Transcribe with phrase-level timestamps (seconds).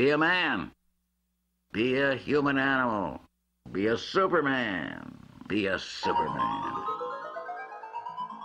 [0.00, 0.70] Be a man.
[1.74, 3.20] Be a human animal.
[3.70, 5.12] Be a Superman.
[5.46, 6.72] Be a Superman.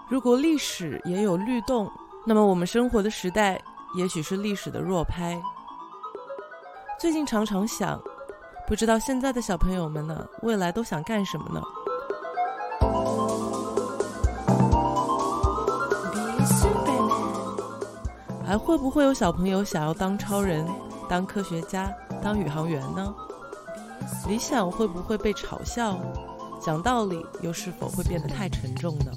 [0.09, 1.89] 如果历史也有律动，
[2.27, 3.57] 那么我们生活的时代
[3.95, 5.41] 也许是历史的弱拍。
[6.99, 8.01] 最近常常想，
[8.67, 11.61] 不知道现在的小朋友们呢，未来都想干什么呢？
[18.45, 20.67] 还会不会有小朋友想要当超人、
[21.07, 23.13] 当科学家、当宇航员呢？
[24.27, 25.99] 理想会不会被嘲笑？
[26.63, 29.11] 讲道理又是否会变得太沉重呢？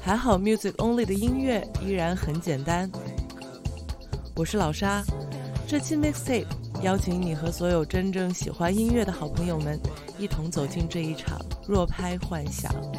[0.00, 2.90] 还好，Music Only 的音乐依然很简单。
[4.36, 5.02] 我是老沙，
[5.66, 6.46] 这期 Mixtape
[6.82, 9.80] 邀请你和所有真正喜欢音乐的好朋友们。
[10.16, 12.93] 一同走进这一场若拍幻想。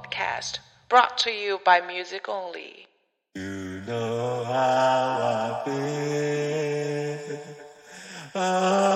[0.00, 2.86] Podcast, brought to you by Music Only.
[3.34, 7.38] You know how I feel.
[8.34, 8.89] I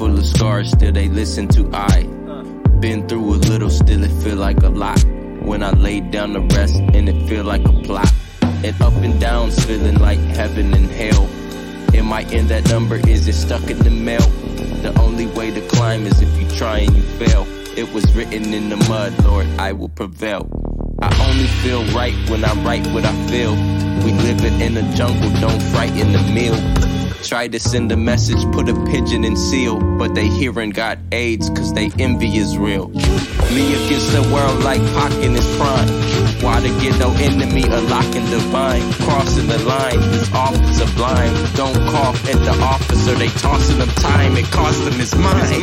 [0.00, 2.04] full of scars, still they listen to I.
[2.80, 4.98] Been through a little, still it feel like a lot.
[5.42, 8.10] When I lay down to rest, and it feel like a plot.
[8.40, 11.28] And up and downs, feeling like heaven and hell.
[11.92, 12.96] Am I in that number?
[12.96, 14.26] Is it stuck in the mail?
[14.80, 17.44] The only way to climb is if you try and you fail.
[17.76, 20.48] It was written in the mud, Lord, I will prevail.
[21.02, 23.52] I only feel right when I write what I feel.
[24.02, 26.89] We living in a jungle, don't frighten the meal.
[27.22, 31.50] Try to send a message, put a pigeon in seal, but they hearing got AIDS
[31.50, 32.88] cause they envy is real.
[32.88, 35.88] Me against the world like Pac in his prime.
[36.42, 38.92] Why to get no enemy, a lock and divine.
[38.94, 41.36] Crossing the line, this officer blind.
[41.56, 45.62] Don't cough at the officer, they tossing them time, it cost them his mind.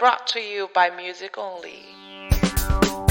[0.00, 3.09] Brought to you by Music Only.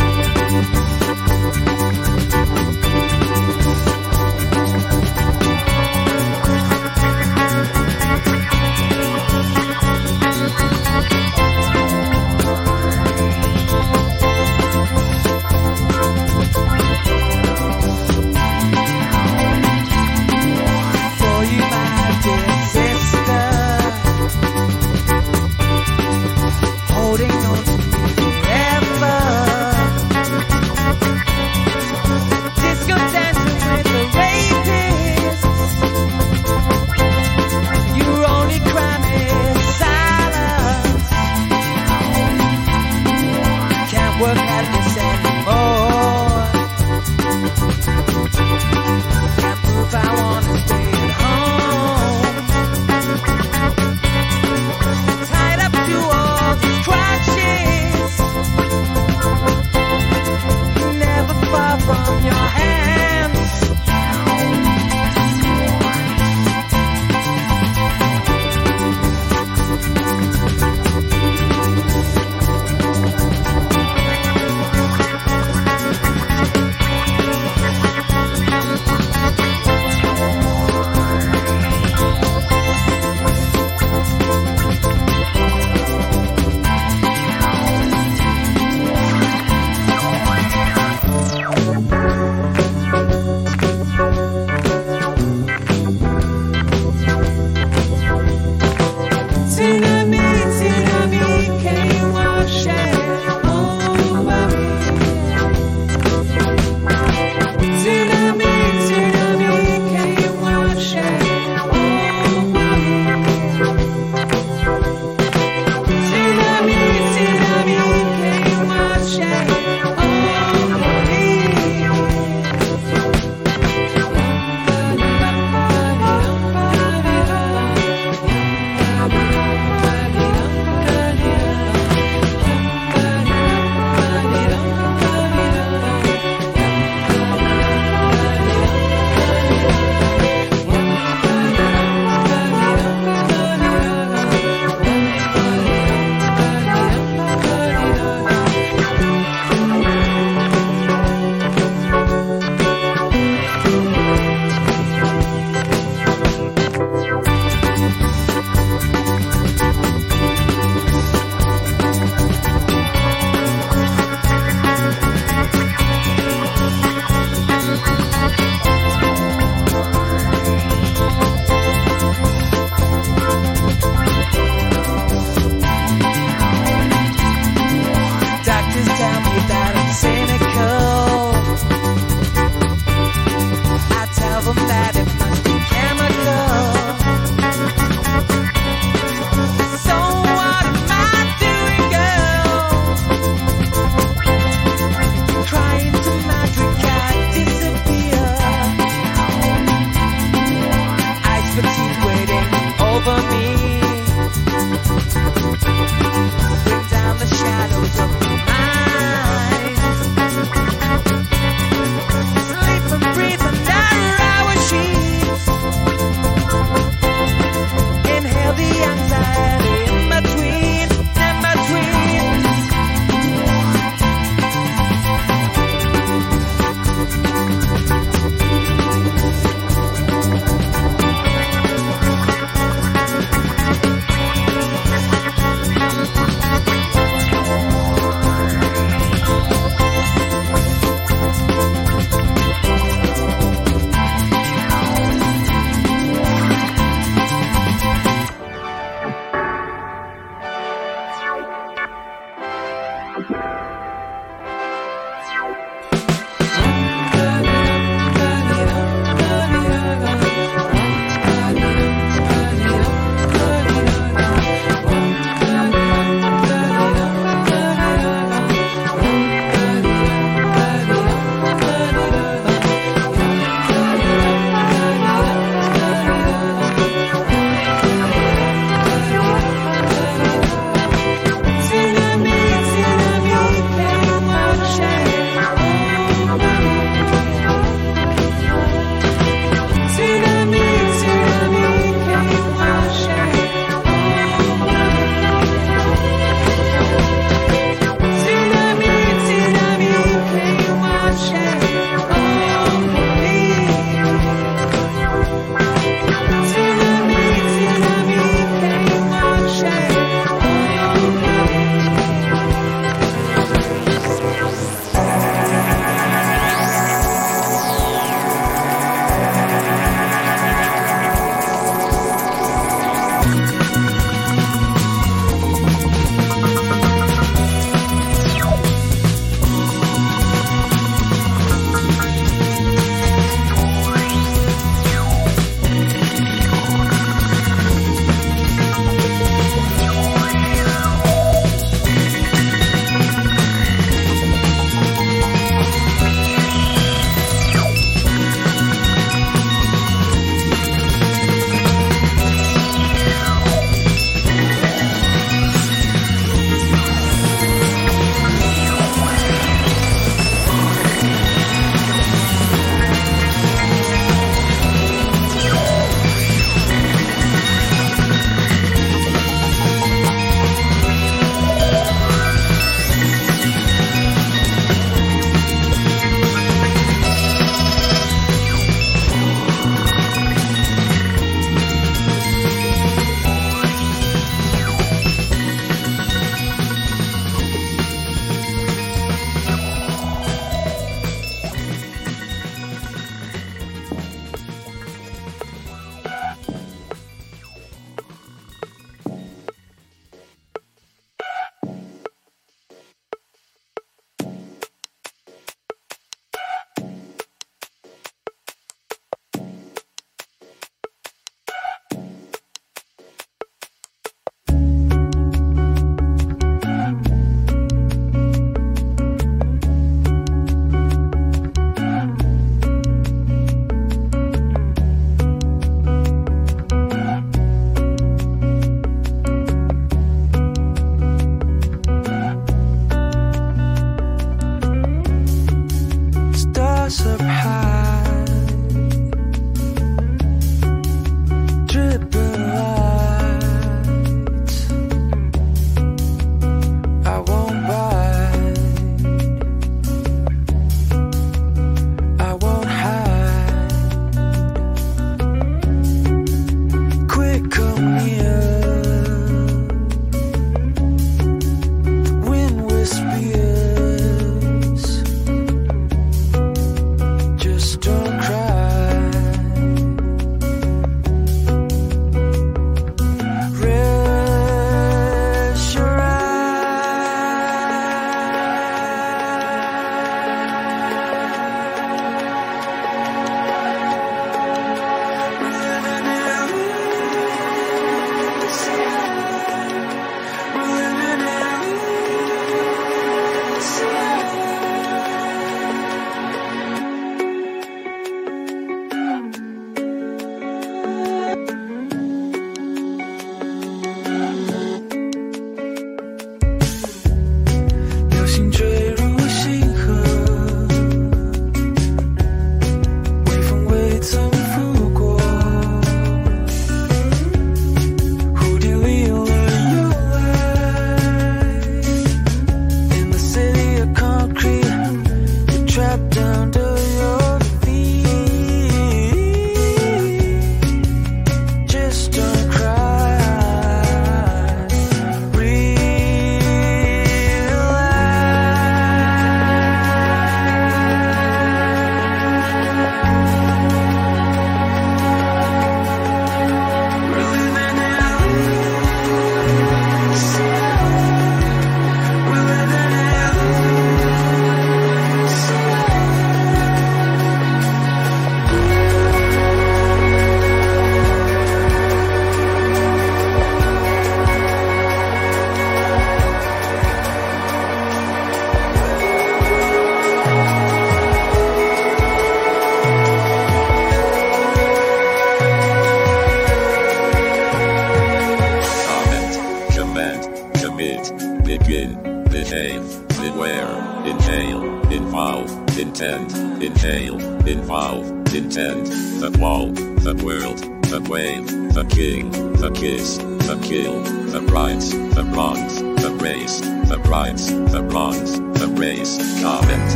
[49.90, 50.29] if I want.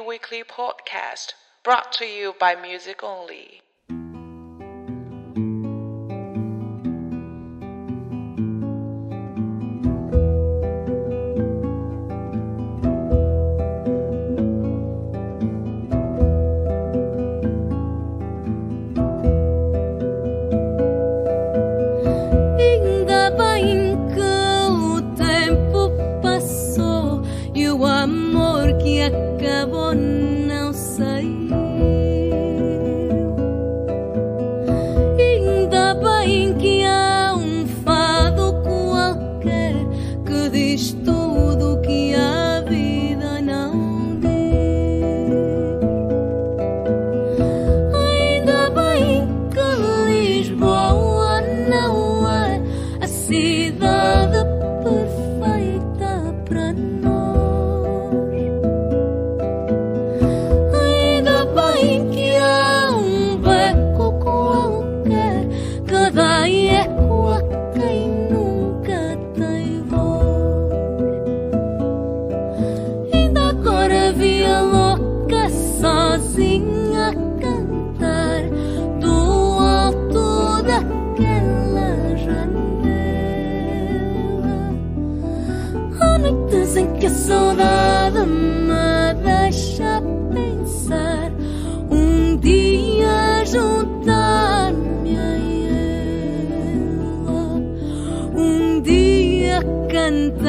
[0.00, 3.62] Weekly Podcast, brought to you by Music Only.
[87.02, 90.00] que a saudade me deixa
[90.32, 91.32] pensar.
[91.90, 95.36] Um dia juntar-me a
[96.70, 97.60] ela,
[98.36, 100.46] um dia cantar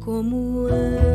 [0.00, 1.05] como ela.